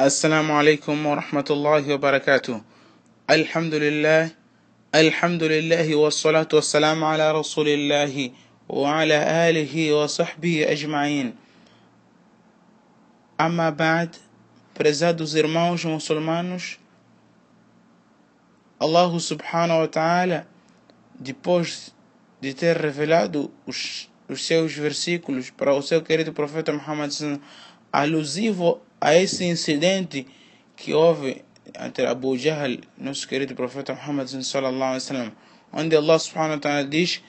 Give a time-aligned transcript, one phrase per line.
[0.00, 2.60] السلام عليكم ورحمة الله وبركاته.
[3.30, 4.30] الحمد لله
[4.94, 8.30] الحمد لله والصلاة والسلام على رسول الله
[8.68, 11.34] وعلى آله وصحبه أجمعين.
[13.40, 14.16] أما بعد
[14.76, 16.78] برزادو زرماوش مسلمانوش
[18.82, 20.44] الله سبحانه وتعالى
[21.24, 21.90] depois
[22.42, 27.40] de ter revelado os, os seus versículos para o seu querido profeta Muhammad
[27.90, 30.26] alusivo a esse incidente
[30.76, 31.44] que houve
[31.80, 35.32] entre Abu Jahl, nosso querido profeta Muhammad sallallahu alaihi wasallam,
[35.72, 37.22] onde Allah subhanahu wa ta'ala diz: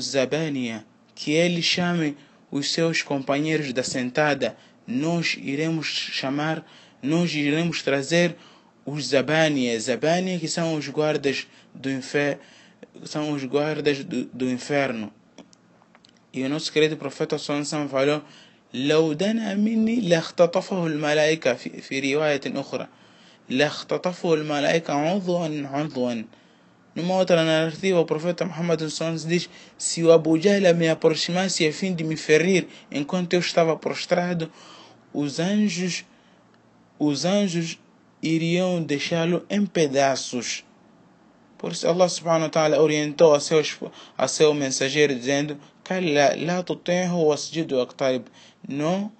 [0.00, 2.16] zabania", que ele chame
[2.50, 6.64] os seus companheiros da sentada, nós iremos chamar,
[7.02, 8.36] nós iremos trazer
[8.84, 12.40] os zabania, zabania que são os guardas do inferno,
[13.04, 15.12] são os guardas do, do inferno.
[16.34, 18.22] يونس كريت بروفيت صلى الله عليه وسلم
[18.74, 22.86] لو دنا مني لاختطفه الملائكة في, في رواية أخرى
[23.48, 26.22] لاختطفه الملائكة عضوا عضوا
[26.96, 32.04] نموت أنا أرثيه وبروفيت محمد صلى الله عليه وسلم سوى بجالة من أبرشماس يفين دي
[32.04, 34.48] مفرير إن كنت أشتفى برشتراد
[35.14, 35.94] وزنجج
[37.00, 37.74] وزنجج
[38.24, 40.64] إريون دشالو إن بداسوش
[41.60, 43.78] Por isso Allah subhanahu wa ta'ala orientou a, seus,
[44.16, 45.60] a seu mensageiro dizendo
[48.66, 49.12] não,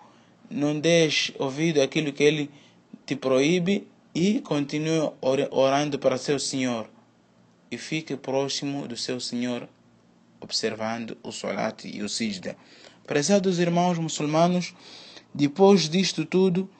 [0.48, 2.50] não deixe ouvido aquilo que ele
[3.04, 5.12] te proíbe e continue
[5.50, 6.88] orando para seu Senhor.
[7.70, 9.68] E fique próximo do seu Senhor,
[10.40, 12.56] observando o Salat e o Sijda.
[13.06, 14.72] Prezados irmãos muçulmanos,
[15.34, 16.70] depois disto tudo,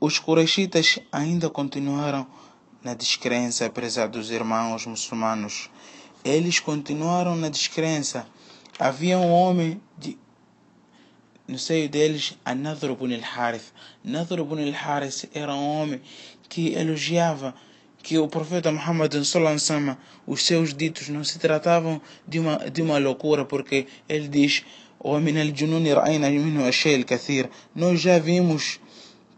[0.00, 2.26] os Quraishitas ainda continuaram
[2.83, 5.69] na descrença, prezados irmãos muçulmanos.
[6.23, 8.25] Eles continuaram na descrença.
[8.79, 10.17] Havia um homem de,
[11.47, 13.73] no seio deles, a Nadr ibn al-Harith.
[14.03, 16.01] Nadr ibn al-Harith era um homem
[16.47, 17.53] que elogiava
[18.01, 22.97] que o profeta Muhammad sallallahu os seus ditos não se tratavam de uma de uma
[22.97, 24.63] loucura, porque ele diz:
[24.99, 27.49] ومن الجنون رأينا منه الشيء الكثير.
[27.75, 28.79] Nós já vimos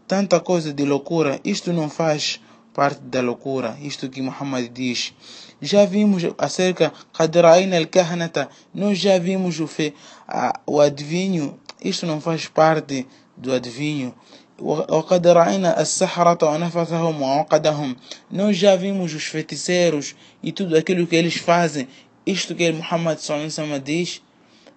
[0.06, 1.40] tanta coisa de loucura.
[1.44, 2.40] Isto não faz
[2.74, 3.76] parte da loucura.
[3.80, 5.14] Isto que Muhammad diz.
[5.60, 8.48] Já vimos acerca Qadraina al-Kahnata.
[8.74, 9.94] Nós já vimos o, fe,
[10.26, 11.58] a, o adivinho.
[11.82, 13.06] Isto não faz parte
[13.36, 14.14] do adivinho.
[14.62, 17.96] وقد رأينا السحرة ونفثهم وعقدهم
[18.30, 21.88] Nós já vimos os feiticeiros e tudo aquilo que eles fazem.
[22.26, 24.20] Isto que Muhammad sallallahu diz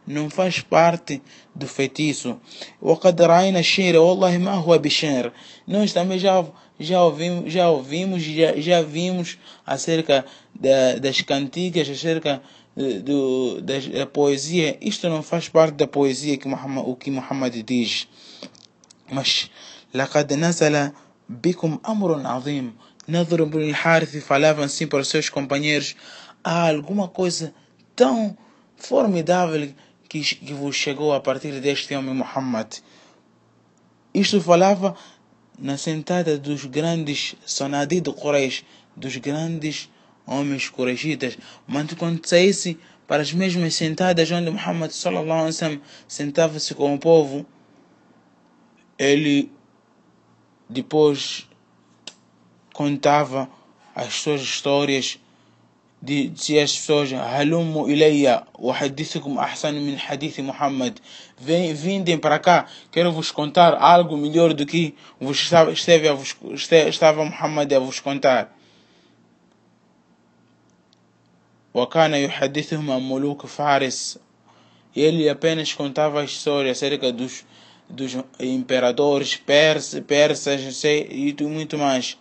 [0.08, 1.22] não faz parte
[1.56, 2.38] do feitiço.
[2.82, 5.32] وقد رأينا الشعر والله ما هو بشعر.
[5.68, 6.44] Nós também já
[6.80, 12.42] já ouvimos, já ouvimos, já, já vimos acerca da, das cantigas, acerca
[12.76, 14.78] do, da, da poesia.
[14.82, 18.08] Isto não faz parte da poesia que Muhammad, o que Muhammad diz.
[19.12, 19.50] Mas
[19.94, 20.92] لقد نزل
[21.30, 22.74] بكم أمر عظيم.
[23.06, 25.96] Nadr ibn al-Harith falava assim para os seus companheiros:
[26.44, 27.54] há alguma coisa
[27.96, 28.38] tão
[28.78, 29.74] formidável
[30.09, 32.75] que, que vos chegou a partir deste homem Muhammad.
[34.15, 34.97] Isto falava
[35.59, 38.65] na sentada dos grandes Sonadi de Quraysh,
[38.97, 39.91] dos grandes
[40.27, 41.37] homens Qurayshitas.
[41.67, 44.91] Mas quando saísse para as mesmas sentadas onde Muhammad
[46.07, 47.47] sentava-se com o povo,
[48.99, 49.51] ele
[50.69, 51.49] depois
[52.75, 53.49] contava
[53.95, 55.19] as suas histórias
[56.02, 61.00] dizia às pessoas Halumu ilayya wa hadithukum ahsan min hadith Muhammad
[61.40, 66.36] vindem para cá quero vos contar algo melhor do que vos estava, esteve a vos,
[66.90, 68.50] estava Muhammad a vos contar
[71.74, 74.20] وكان يحدثهم عن ملوك فارس
[74.96, 77.44] ele apenas contava a história acerca dos,
[77.90, 82.18] dos imperadores persas, persas e muito mais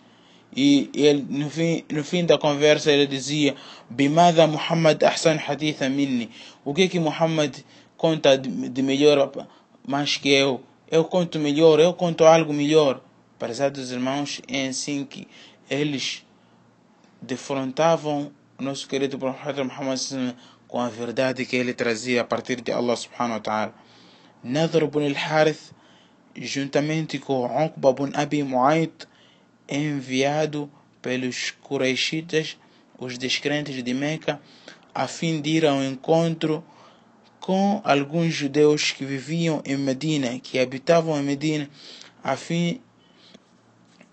[0.54, 3.54] e ele, no, fim, no fim da conversa ele dizia
[3.90, 6.30] Bimada Muhammad Ahsan Haditha Minni
[6.64, 7.54] O que que Muhammad
[7.96, 9.30] conta de, de melhor
[9.86, 10.62] mais que eu?
[10.90, 13.00] Eu conto melhor, eu conto algo melhor.
[13.38, 15.26] Prezados irmãos, é assim que
[15.68, 16.24] eles
[17.20, 20.00] defrontavam nosso querido profeta Muhammad
[20.66, 23.74] com a verdade que ele trazia a partir de Allah subhanahu wa ta'ala.
[24.44, 25.72] Nadr ibn al-Harith
[26.36, 29.07] juntamente com Uqba ibn Abi Mu'ayt
[29.68, 30.70] enviado
[31.02, 32.56] pelos Quraishitas,
[32.98, 34.40] os descrentes de Meca,
[34.94, 36.64] a fim de ir ao encontro
[37.40, 41.70] com alguns judeus que viviam em Medina, que habitavam em Medina,
[42.22, 42.80] a fim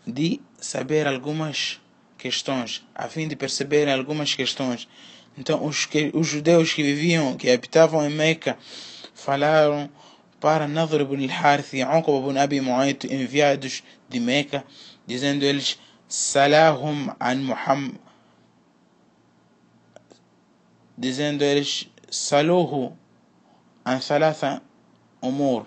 [0.06, 1.82] de saber algumas
[2.18, 4.88] questões, a fim de perceber algumas questões.
[5.38, 8.58] Então os, que, os judeus que viviam, que habitavam em Meca,
[9.14, 9.90] falaram
[10.40, 14.64] para Nadr ibn al-Harith e Uqba ibn Abi Mu'ayt, enviados de Meca,
[15.07, 15.79] dizendo eles,
[16.09, 18.01] Salahum an Muhammad,
[20.99, 22.97] dizendo eles, Saluhu
[23.85, 24.63] an Thalatha
[25.23, 25.65] Umur.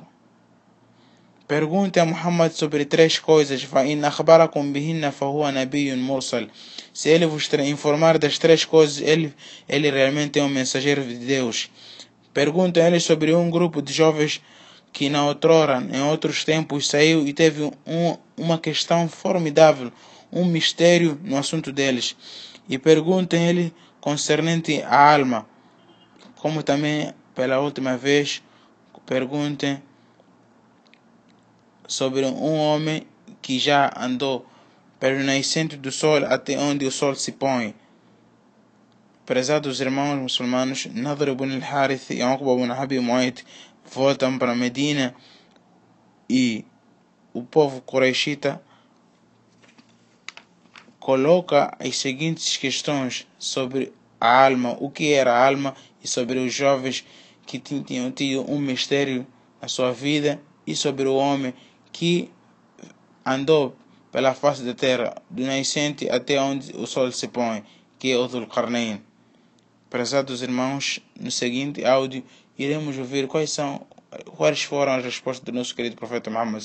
[1.48, 3.64] Pergunte a Muhammad sobre três coisas.
[3.64, 6.50] فإن أخبركم بهن فهو نبي مرسل.
[6.94, 9.34] Se ele vos informar das três coisas, ele,
[9.68, 11.70] ele realmente é um mensageiro de Deus.
[12.34, 14.42] Pergunte a ele sobre um grupo de jovens
[14.93, 19.93] que na outrora, em outros tempos, saiu e teve um, uma questão formidável,
[20.33, 22.17] um mistério no assunto deles.
[22.69, 25.47] E perguntem ele concernente à alma,
[26.37, 28.43] como também pela última vez
[29.09, 29.83] perguntem
[31.87, 33.07] sobre um homem
[33.41, 34.47] que já andou
[35.01, 37.75] pelo nascente do sol até onde o sol se põe.
[39.25, 43.45] Prezados irmãos muçulmanos, Nadr ibn al-Harith e Uqba ibn Abi Muayt
[43.93, 45.15] voltam para Medina
[46.29, 46.65] e
[47.33, 48.63] o povo Qurayshita
[50.99, 56.53] coloca as seguintes questões sobre a alma, o que era a alma e sobre os
[56.53, 57.05] jovens
[57.47, 59.27] que tinham tido um mistério
[59.61, 61.55] na sua vida e sobre o homem
[61.91, 62.31] que
[63.25, 63.75] andou
[64.13, 67.65] pela face da terra, do nascente até onde o sol se põe,
[67.99, 69.01] que é o Dhul-Qarnayn.
[69.89, 72.23] Prezados irmãos, no seguinte áudio
[72.59, 73.87] iremos ouvir quais são
[74.37, 76.63] quais foram as respostas do nosso querido profeta Muhammad.